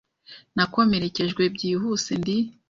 Nakomerekejwe 0.55 1.43
byihuse 1.55 2.11
Ndi 2.21 2.35